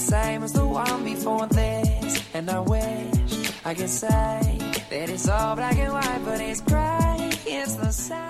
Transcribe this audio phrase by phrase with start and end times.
[0.00, 2.22] same as the one before this.
[2.34, 4.58] And I wish I could say
[4.90, 7.30] that it's all black and white, but it's gray.
[7.46, 8.22] It's the same.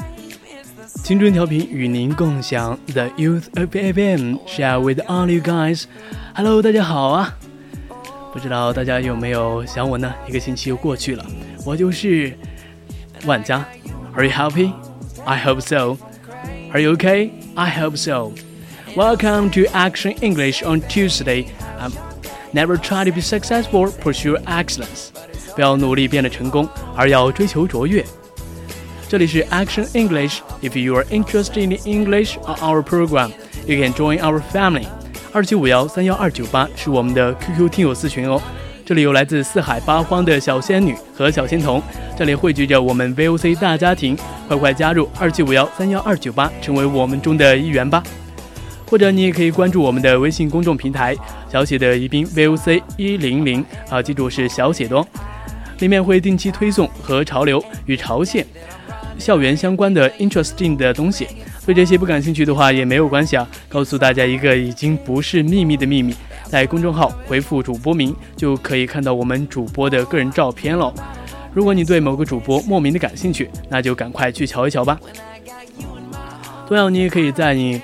[1.03, 5.85] 青春调频与您共享 The Youth of FM share with all you guys.
[6.35, 7.37] Hello，大家好啊！
[8.33, 10.13] 不知道大家有没有想我呢？
[10.29, 11.25] 一个星期又过去了，
[11.65, 12.37] 我就是
[13.25, 13.65] 万家。
[14.15, 14.73] Are you happy?
[15.25, 15.97] I hope so.
[16.73, 17.31] Are you okay?
[17.55, 18.33] I hope so.
[18.97, 21.47] Welcome to Action English on Tuesday.
[22.54, 25.08] Never try to be successful, pursue excellence.
[25.56, 28.06] 不要努力变得成功，而要追求卓越。
[29.08, 30.40] 这里是 Action English.
[30.62, 33.32] If you are interested in English on our program,
[33.66, 34.86] you can join our family.
[35.34, 38.42] 二七五幺三幺二九八是我们的 QQ 听友四群哦。
[38.86, 41.82] 这里有来自四海八荒的小仙女和小仙童，
[42.18, 48.04] 这里汇聚着我们 VOC 大家庭，快快加入二七五幺三幺二九八，成为我们中的一员吧。
[48.92, 51.16] 或者你也可以关注我们的微信公众平台
[51.50, 55.08] 小写的宜宾 VOC 一零零啊，记住是小写的哦，
[55.80, 58.46] 里面会定期推送和潮流与朝鲜
[59.18, 61.26] 校园相关的 interesting 的东西。
[61.66, 66.14] 对这些不感兴趣的话也没有关系啊，告诉大家一个已经不是秘密的秘密，
[66.50, 70.94] 在公众号回复主播名就可以看到我们主播的个人照片了。
[71.54, 75.00] 如果你对某个主播莫名的感兴趣，那就赶快去瞧一瞧吧。
[76.68, 77.82] 同样，你也可以在你。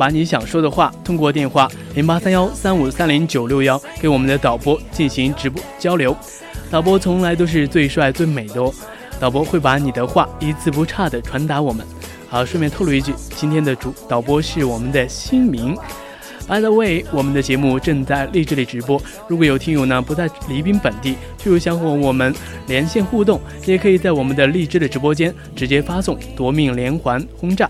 [0.00, 6.16] 把你想说的话通过电话零八三幺三五三零九六幺给我们的导播进行直播交流，
[6.70, 8.72] 导播从来都是最帅最美的哦，
[9.20, 11.86] 导播会把你的话一字不差的传达我们。
[12.30, 15.76] 好，顺便透露一句，今天的主导播是我们的新明。
[16.48, 22.34] By the way，我们的节目正在荔枝里直播，如果有听友呢不在宜宾本地，就想和我们
[22.66, 27.68] 连线互动，也可以在我们的荔枝的直播间直接发送夺命连环轰炸。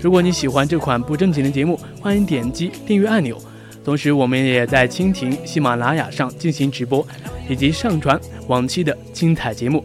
[0.00, 3.40] 如果你喜欢这款不正经的节目，欢迎点击订阅按钮。
[3.84, 7.06] 同时，我们也在蜻蜓、喜马拉雅上进行直播，
[7.48, 9.84] 以及上传往期的精彩节目。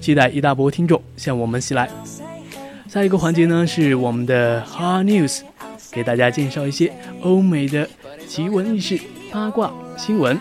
[0.00, 1.88] 期待一大波听众向我们袭来。
[2.88, 5.40] 下一个环节呢是我们的 Hard News，
[5.90, 6.92] 给大家介绍一些
[7.22, 7.88] 欧美的
[8.28, 10.38] 奇闻异事、八卦新闻。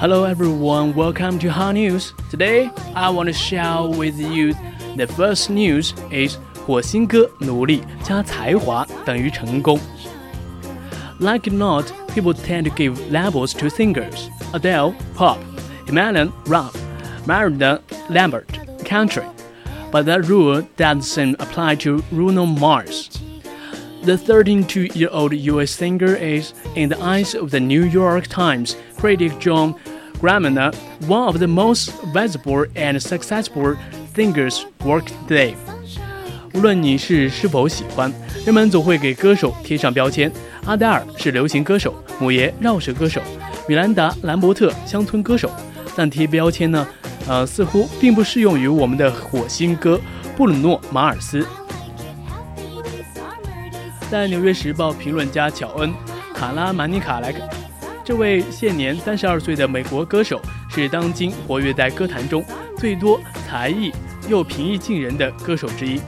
[0.00, 2.12] Hello everyone, welcome to Hot News.
[2.30, 4.54] Today, I want to share with you
[4.96, 9.78] the first news is 火星哥努力加才华等于成功。
[11.18, 14.28] Like it not, people tend to give labels to singers.
[14.52, 15.38] Adele, pop,
[15.86, 16.72] Eminem, rap,
[17.26, 18.46] Miranda Lambert,
[18.84, 19.24] country.
[19.92, 23.08] But that rule doesn't apply to Bruno Mars.
[24.04, 29.74] The 32-year-old US singer is, in the eyes of the New York Times critic John
[30.20, 30.74] Gramana,
[31.06, 33.76] one of the most visible and successful
[34.14, 35.54] singers work today.
[36.54, 38.12] 无论你是是否喜欢，
[38.44, 40.30] 人们总会给歌手贴上标签。
[40.64, 43.20] 阿黛尔是流行歌手，母爷饶舌歌手，
[43.66, 45.50] 米兰达·兰伯特乡村歌手。
[45.94, 46.86] 但贴标签呢，
[47.27, 49.99] 呃，似乎并不适用于我们的火星哥
[50.35, 51.45] 布鲁诺·马尔斯。
[54.11, 55.89] 在《纽约时报》评论家乔恩·
[56.33, 57.39] 卡拉曼尼卡莱克。
[58.05, 62.43] 这位现年三十二岁的美国歌手是当今活跃在歌坛中
[62.77, 63.17] 最多
[63.47, 63.93] 才艺
[64.27, 66.01] 又平易近人的歌手之一。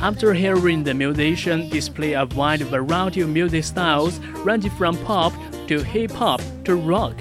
[0.00, 4.14] After hearing the musician display a wide variety of music styles
[4.44, 5.32] ranging from pop
[5.68, 7.14] to hip hop to rock,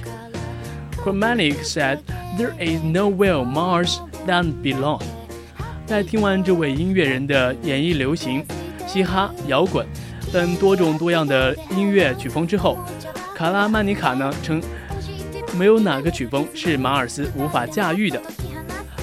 [1.03, 1.99] Chromatic said
[2.38, 5.00] there is nowhere Mars than belong.
[5.86, 8.44] 在听完这位音乐人的演绎流行、
[8.86, 9.86] 嘻哈、摇滚
[10.32, 12.78] 等多种多样的音乐曲风之后，
[13.36, 14.62] 卡拉曼尼卡呢称，
[15.58, 18.20] 没有哪个曲风是马尔斯无法驾驭的。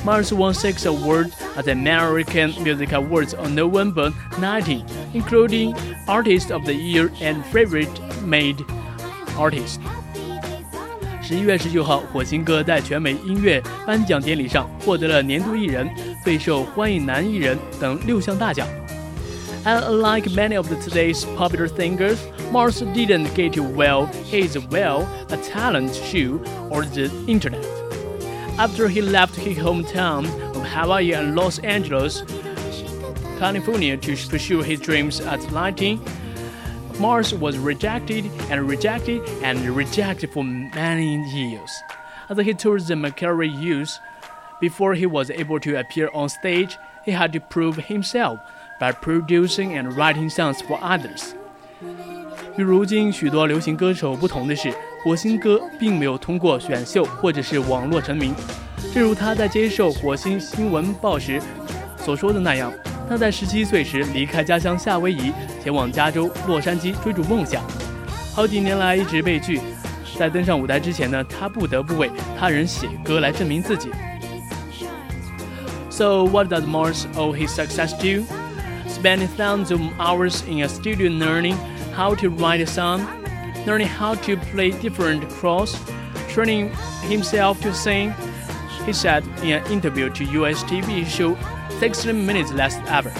[0.05, 5.75] Mars won six awards at the American Music Awards on November 19, including
[6.07, 7.89] Artist of the Year and Favorite
[8.25, 8.63] Made
[9.37, 9.79] Artist.
[11.23, 15.89] 十一月十九号，火星哥在全美音乐颁奖典礼上获得了年度艺人、
[16.25, 18.67] 备受欢迎男艺人等六项大奖。
[19.65, 22.17] And unlike many of today's popular singers,
[22.51, 26.39] Mars didn't get well his well a talent show
[26.69, 27.63] or the internet.
[28.57, 30.25] After he left his hometown
[30.55, 32.23] of Hawaii and Los Angeles,
[33.37, 35.99] California to pursue his dreams at 19,
[36.99, 41.69] Mars was rejected and rejected and rejected for many years.
[42.29, 43.97] As he toured the Mercury Youth,
[44.59, 48.39] before he was able to appear on stage, he had to prove himself
[48.79, 51.33] by producing and writing songs for others.
[52.57, 54.73] 与如今许多流行歌手不同的是，
[55.03, 58.35] 火星哥并没有通过选秀或者是网络成名。
[58.93, 61.41] 正如他在接受《火星新闻报》时
[61.97, 62.71] 所说的那样。
[63.07, 65.31] 他在十七岁时离开家乡夏威夷，
[65.63, 67.63] 前往加州洛杉矶追逐梦想。
[68.35, 69.59] 好几年来一直被拒，
[70.17, 73.89] 在登上舞台之前呢，他不得不为他人写歌来证明自己。
[75.89, 78.23] So what does Mars owe his success to?
[78.87, 81.55] Spending thousands of hours in a studio learning
[81.95, 83.01] how to write a song,
[83.65, 85.75] learning how to play different chords,
[86.29, 86.69] training
[87.09, 88.13] himself to sing.
[88.85, 91.35] He said in an interview to US TV show
[91.80, 93.10] Sixteen Minutes Last Ever。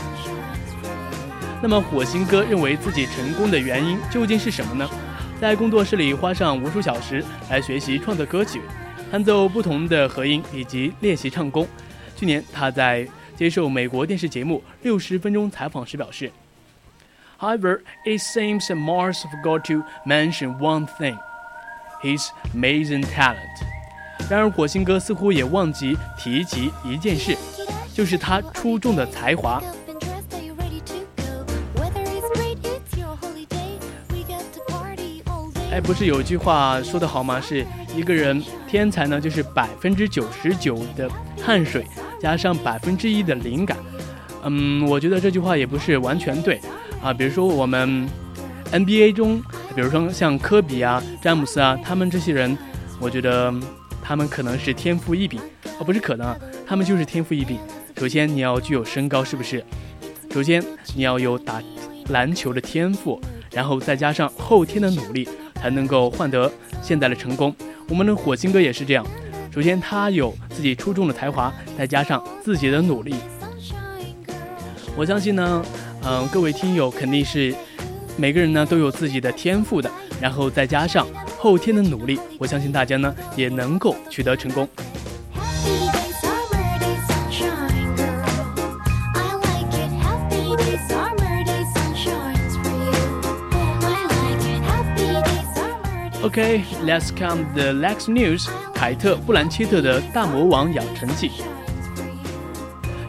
[1.62, 4.88] 那么火星哥认为自己成功的原因究竟是什么呢？
[5.40, 8.60] 在工作室里花上无数小时来学习创作歌曲，
[9.10, 11.66] 弹奏不同的和音以及练习唱功。
[12.16, 13.06] 去年他在
[13.36, 16.30] 接受美国电视节目《六十分钟》采访时表示
[17.40, 21.18] ：“However, it seems Mars forgot to mention one thing:
[22.02, 23.36] his amazing talent。”
[24.30, 27.36] 然而火星哥似乎也忘记提及一件事。
[27.94, 29.62] 就是他出众的才华。
[35.70, 37.40] 哎，不是有句话说的好吗？
[37.40, 37.64] 是
[37.96, 41.08] 一个人天才呢，就是百分之九十九的
[41.40, 41.84] 汗水
[42.20, 43.76] 加上百分之一的灵感。
[44.42, 46.60] 嗯，我觉得这句话也不是完全对
[47.02, 47.12] 啊。
[47.12, 48.08] 比如说我们
[48.70, 49.40] NBA 中，
[49.74, 52.56] 比如说像科比啊、詹姆斯啊，他们这些人，
[53.00, 53.52] 我觉得
[54.02, 55.40] 他们可能是天赋异禀，
[55.78, 56.36] 哦，不是可能，
[56.66, 57.58] 他们就是天赋异禀。
[57.96, 59.64] 首先，你要具有身高，是不是？
[60.32, 60.62] 首先，
[60.96, 61.62] 你要有打
[62.08, 63.20] 篮球的天赋，
[63.52, 66.50] 然后再加上后天的努力，才能够换得
[66.82, 67.54] 现在的成功。
[67.88, 69.06] 我们的火星哥也是这样。
[69.52, 73.14] 首先，他有自己出众的才华，再加上自己的努力。
[74.96, 75.64] 我相信呢，
[76.04, 77.54] 嗯，各位听友肯定是
[78.16, 79.88] 每个人呢都有自己的天赋的，
[80.20, 81.06] 然后再加上
[81.38, 84.68] 后天的努力，我相信大家呢也能够取得成功。
[96.33, 98.49] Okay, let's come the next news.
[98.73, 101.31] 凯特·布兰切特的大魔王养成记。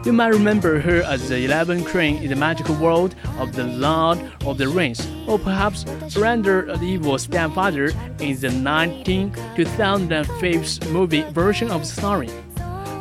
[0.04, 4.18] You might remember her as the Eleven Crane in the magical world of the Lord
[4.46, 11.70] of the Rings, or perhaps Surrender the Evil Stepfather in the 19 2005 movie version
[11.70, 12.30] of the story.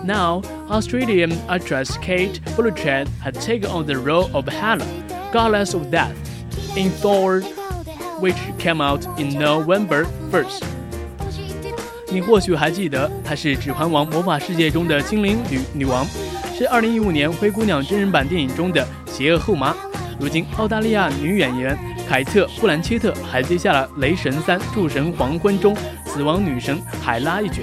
[0.03, 4.85] Now, Australian actress Kate Blanchett had taken on the role of Hela,
[5.31, 6.17] goddess of death,
[6.75, 7.41] in Thor
[8.20, 10.62] which came out in November 1st。
[12.10, 16.06] 你或许还记得，她是《指环王：魔法世界》中的精灵女女王，
[16.56, 19.74] 是2015年《灰姑娘》真人版电影中的邪恶后妈。
[20.20, 21.76] 如今，澳大利亚女演员
[22.08, 27.62] 凯特·布兰切特还接下了《雷神三：诸神黄昏》中死亡女神海拉一角，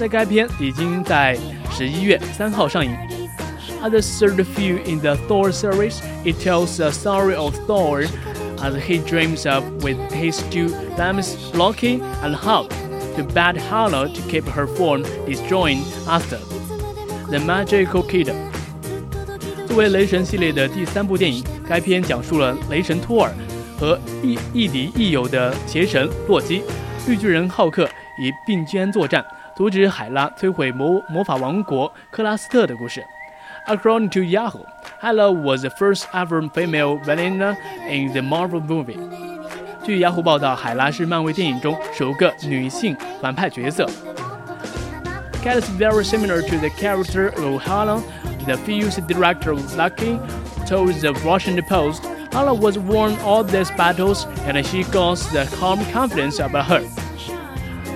[0.00, 1.38] 在该片已经在
[1.70, 2.90] 11月3号上映。
[3.80, 8.08] As the third film in the Thor series, it tells the story of Thor
[8.61, 12.69] as he dreams of with his two dames Loki and Hulk
[13.15, 16.41] to bat Hela to keep her from destroying Asgard,
[17.29, 18.35] the magical kingdom.
[19.67, 23.31] 作为雷神系列的第三部电影，该片讲述了雷神托尔
[23.79, 26.63] 和亦亦敌亦友的邪神洛基、
[27.07, 27.87] 绿巨人浩克
[28.19, 29.23] 以并肩作战，
[29.55, 33.03] 阻止海拉摧毁魔魔法王国克拉斯特的故事。
[33.67, 34.65] According to Yahoo,
[35.01, 37.41] Hela was the first ever female villain
[37.87, 38.99] in the Marvel movie.
[39.83, 43.85] 据雅虎报道，海拉是漫威电影中首个女性反派角色。
[45.41, 48.01] Cat is very similar to the character of Hela.
[48.45, 50.19] The film's director Lucky
[50.67, 55.79] told the Washington Post, Hela was won all these battles and she got the calm
[55.93, 56.83] confidence about her.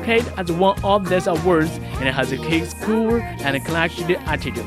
[0.06, 4.66] Kate has won all these awards and has his cool and collected attitude.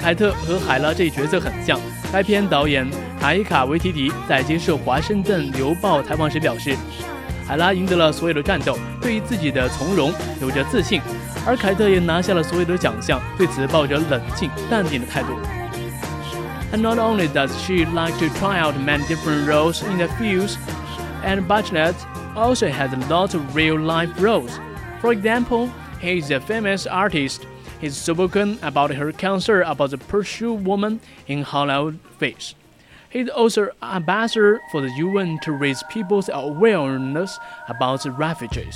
[0.00, 1.78] 凯特和海拉这一角色很像。
[2.10, 2.88] 该片导演
[3.20, 6.74] 塔伊卡·维提迪在接受《华盛顿邮报》采访时表示，
[7.46, 11.02] 海拉赢得了所有的战斗，对于自己的从容有着自信，
[11.46, 15.28] 而凯特也拿下了所有的奖项，对此抱着冷静淡定的态度。
[16.72, 20.56] And not only does she like to try out many different roles in the films,
[21.24, 21.94] and Bachelot
[22.34, 24.52] also has a lot of real-life roles.
[25.00, 25.68] For example,
[26.00, 27.42] he is a famous artist
[27.80, 32.54] He's spoken about her concern about the pursued woman in Hollywood face.
[33.10, 37.36] He's also ambassador for the UN to raise people's awareness
[37.68, 38.74] about the refugees.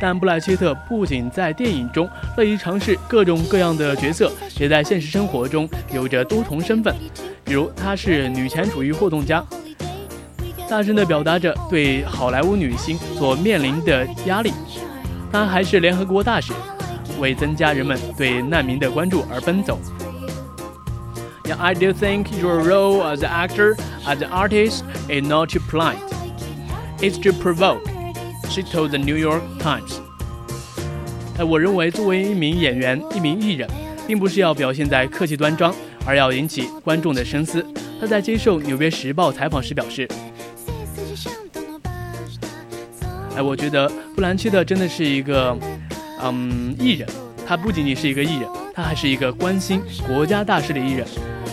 [0.00, 6.94] 但布莱切特不仅在电影中乐于尝试各种各样的角色，也在现实生活中有着多重身份。
[7.44, 9.44] 比如，她是女权主义活动家，
[10.70, 14.54] 大声地表达着对好莱坞女星所面临的压力。
[15.30, 16.54] 她还是联合国大使。
[17.18, 19.78] 为增加人们对难民的关注而奔走。
[21.44, 23.74] Yeah, I do think your role as an actor,
[24.06, 25.98] as an artist, is not to polite.
[27.00, 27.82] It's to provoke.
[28.48, 29.98] She told the New York Times.
[31.38, 33.68] 哎，我认为作为一名演员、一名艺人，
[34.06, 35.74] 并不是要表现在客气端庄，
[36.06, 37.66] 而要引起观众的深思。
[38.00, 40.08] 他在接受《纽约时报》采访时表示
[43.34, 45.56] ：“哎，我觉得布兰切特真的是一个。”
[46.22, 47.08] 嗯，艺人，
[47.46, 51.06] 他不仅仅是一个艺人，他还是一个关心国家大事的艺人，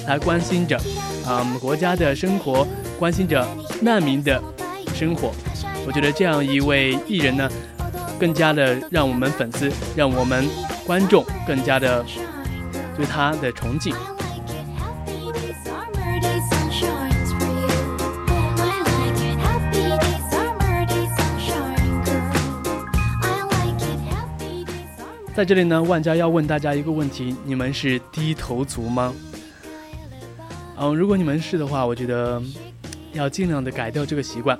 [0.05, 0.79] 他关心着，
[1.27, 2.67] 嗯，国家的生活，
[3.00, 3.47] 关心着
[3.81, 4.41] 难民的
[4.93, 5.31] 生活。
[5.86, 7.50] 我觉得这样一位艺人呢，
[8.19, 10.45] 更加的让我们粉丝，让我们
[10.86, 12.05] 观众更加的
[12.95, 13.95] 对他的崇敬。
[25.38, 29.13] 在这里呢，万家要问大家一个问题：你们是低头族吗？
[30.79, 32.41] 嗯，如果你们是的话，我觉得
[33.13, 34.58] 要尽量的改掉这个习惯。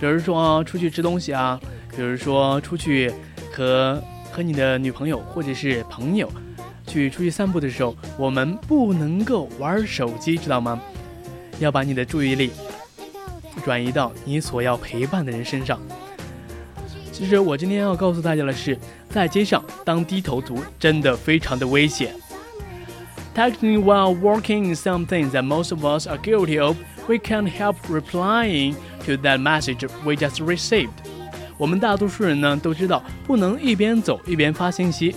[0.00, 1.60] 比如说出去吃东西啊，
[1.94, 3.12] 比如说出去
[3.52, 6.32] 和和你的女朋友或者是朋友
[6.86, 10.80] 去出去散步的时候，我们不能够玩手机，知道吗？
[11.60, 12.50] 要把你的注意力
[13.62, 15.78] 转移到你所要陪伴的人身上。
[17.18, 18.78] 其实我今天要告诉大家的是。
[19.10, 22.14] 在街上当低头族真的非常的危险。
[23.34, 26.76] Technically, while working in something that most of us are guilty of,
[27.08, 28.74] we can't help replying
[29.06, 30.90] to that message we just received.
[31.56, 35.14] 我们大多数人呢都知道不能一边走一边发信息，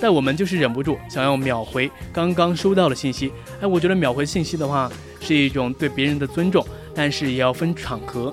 [0.00, 3.32] 但我们就是忍不住想要秒回刚刚收到的信息。
[3.60, 4.88] 哎，我觉得秒回信息的话
[5.20, 8.32] 是一种对别人的尊重，但是也要分场合。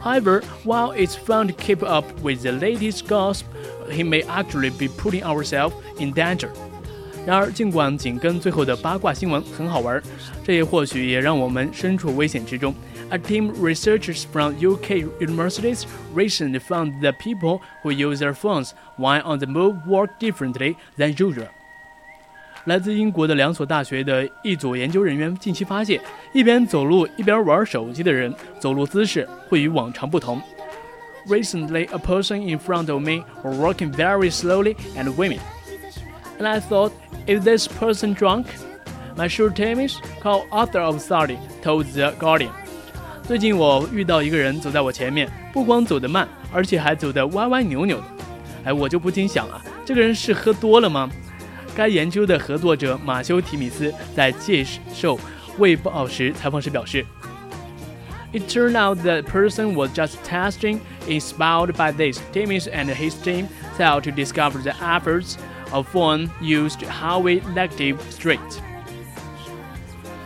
[0.00, 3.46] However, while it's fun to keep up with the latest gossip,
[3.90, 6.50] he may actually be putting ourselves in danger.
[7.26, 10.02] 然而，尽管紧跟最后的八卦新闻很好玩，
[10.44, 12.74] 这也或许也让我们身处危险之中。
[13.10, 15.84] A team researchers from UK universities
[16.14, 21.14] recently found that people who use their phones while on the move work differently than
[21.16, 21.48] usual.
[22.65, 25.99] 来自英国的两所大学的一组研究人员近期发现，
[26.33, 30.41] 一边走路一边玩手机的人，走路姿势会与往常不同。
[31.27, 35.39] Recently, a person in front of me was walking very slowly and winning.
[36.39, 36.91] And I thought,
[37.27, 38.45] is this person drunk?
[39.15, 42.51] My short Timmins, co-author of study, told the Guardian.
[43.23, 48.03] 最近我遇到一个人走在我前面，不光走得慢，而且还走得歪歪扭扭的。
[48.65, 51.09] 哎，我就不禁想啊，这个人是喝多了吗？
[51.79, 55.15] 该研究的合作者马修·提米斯在接受
[55.57, 57.05] 《卫报》时采访时表示。
[58.33, 62.19] It turned out that person was just testing, inspired by this.
[62.33, 63.45] Timmis and his team
[63.77, 65.35] set out to discover the efforts
[65.71, 68.39] of phone used highway elective street.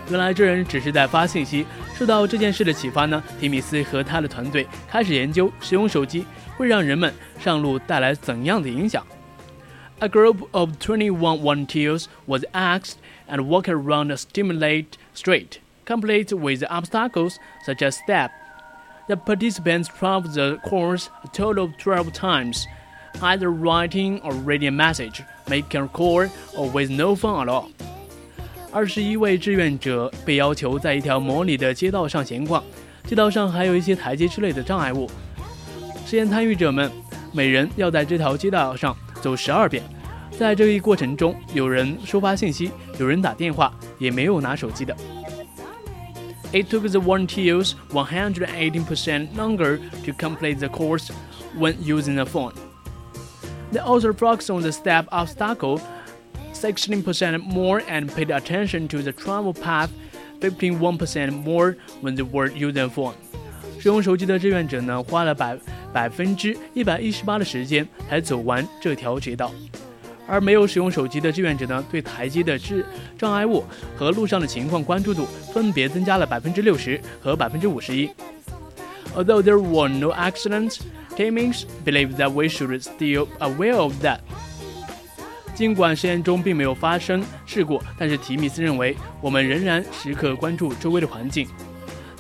[0.10, 1.68] 原来这人只是在发信息。
[1.96, 6.26] 受到这件事的启发呢，提米斯和他的团队开始研究使用手机
[6.58, 9.06] 会让人们上路带来怎样的影响。
[10.01, 17.39] A group of 21 volunteers was asked and walked around a stimulated street complete with obstacles
[17.65, 18.31] such as step.
[19.09, 22.67] The participants traveled the course a total of 12 times,
[23.23, 27.71] either writing or reading a message, making a call, or with no phone at all.
[28.71, 32.63] 二十一位志愿者被要求在一条模拟的街道上闲逛，
[33.07, 35.11] 街道上还有一些台阶之类的障碍物。
[36.05, 36.93] 实验参与者们
[37.33, 39.83] 每人要在这条街道上 走十二遍。
[40.39, 44.97] 在这一过程中，有人收发信息，有人打电话，也没有拿手机的。
[46.53, 51.11] it took the volunteers 118% longer to complete the course
[51.57, 52.55] when using a phone.
[53.73, 55.81] The author focused on the step obstacle
[56.55, 59.91] 16% more and paid attention to the travel path
[60.41, 63.15] 51% more when the word using phone。
[63.84, 65.58] 使用手机的志愿者呢，花了百
[65.92, 69.52] 百分之一百一十八的时间才走完这条街道，
[70.26, 72.82] 而没有使用手机的志愿者呢，对台阶的障
[73.18, 73.62] 障碍物
[73.98, 78.10] 和路上的情况关注度分别增加了百分之六十和百分之五十一。
[79.18, 80.78] Although there were no accidents,
[81.18, 84.20] Timmins believe that we should still aware of that.
[85.54, 91.50] 尽管实验中并没有发生事故，但是提米斯认为我们仍然时刻关注周围的环境。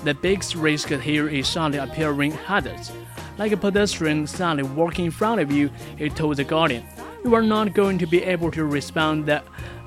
[0.04, 2.92] The biggest risk here is suddenly appearing hazards,
[3.36, 5.70] like a pedestrian suddenly walking in front of you.
[5.98, 6.82] He told the Guardian,
[7.24, 9.24] "You are not going to be able to respond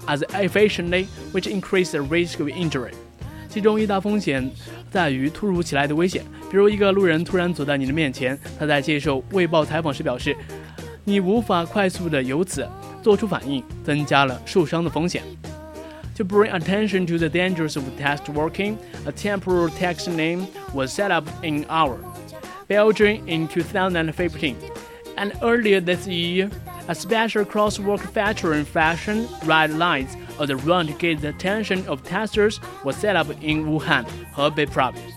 [0.08, 2.92] as efficiently, which increases the risk of injury."
[3.50, 4.50] 其中一大风险
[4.90, 8.38] 在于突如其来的危险，比如一个路人突然走在你的面前。
[8.60, 10.36] 他在接受《卫报》采访时表示，
[11.04, 12.68] 你无法快速的由此
[13.02, 15.24] 做出反应，增加了受伤的风险。
[16.16, 21.12] To bring attention to the dangers of test working, a temporary tax name was set
[21.12, 21.98] up in our
[22.68, 24.58] Belgium in 2015,
[25.18, 26.50] and earlier this year,
[26.88, 32.04] a special crosswalk featuring fashion red lines of the run to get the attention of
[32.04, 35.14] testers was set up in Wuhan, Hebei province.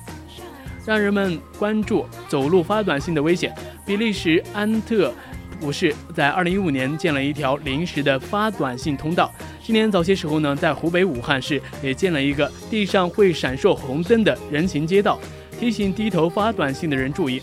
[0.85, 3.55] 让人们关注走路发短信的危险。
[3.87, 5.13] 比利时安特
[5.61, 9.33] 不是在2015年建了一条临时的发短信通道。
[9.63, 15.19] 今年早些时候呢，在湖北武汉市也建了一个地上会闪烁红灯的人行街道，
[15.59, 17.41] 提醒低头发短信的人注意。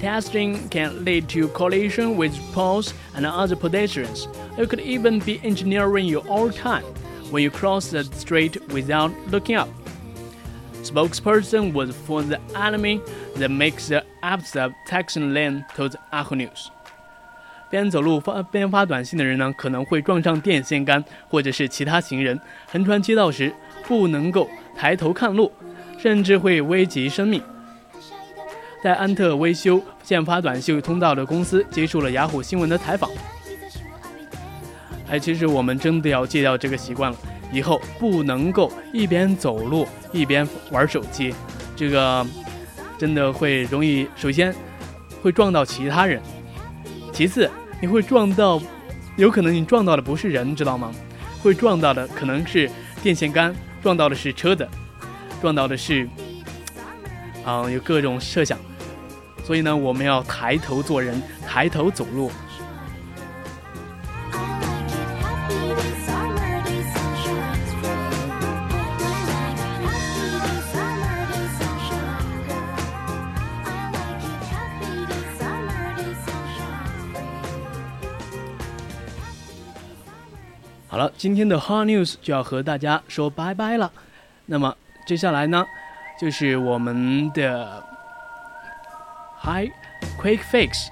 [0.00, 4.26] Testing can lead to collision with poles and other pedestrians.
[4.56, 6.84] It could even be engineering your own time
[7.30, 9.68] when you cross the street without looking up.
[10.82, 13.02] Spokesperson was for the enemy
[13.35, 16.67] That makes the opposite Texan lane told Echo News.
[17.69, 22.39] 边走路发边发短信的人呢，可能会撞上电线杆或者是其他行人。
[22.71, 23.53] 横穿街道时
[23.87, 25.51] 不能够抬头看路，
[25.97, 27.41] 甚至会危及生命。
[28.83, 33.09] 在安特维修建发短信通道的公司接受了雅虎新闻的采访。
[35.09, 37.17] 哎，其实我们真的要戒掉这个习惯了，
[37.51, 41.33] 以后不能够一边走路一边玩手机，
[41.75, 42.25] 这个
[42.97, 44.53] 真的会容易，首先
[45.21, 46.21] 会撞到其他人，
[47.11, 47.49] 其次
[47.81, 48.61] 你会撞到，
[49.17, 50.91] 有可能你撞到的不是人，知道吗？
[51.41, 52.69] 会撞到的可能是
[53.03, 53.53] 电线杆，
[53.83, 54.67] 撞到的是车子，
[55.41, 56.07] 撞到的是，
[57.45, 58.57] 嗯，有各种设想。
[59.43, 62.31] 所以呢，我们要抬头做人，抬头走路。
[81.17, 83.91] 今天的 Hot News 就要和大家说拜拜了。
[84.45, 84.75] 那么
[85.07, 85.65] 接下来呢，
[86.19, 87.83] 就是我们的。
[89.41, 89.69] Hi,
[90.19, 90.89] Quick Fix.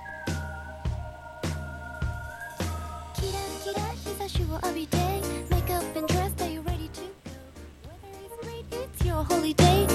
[9.29, 9.92] holy day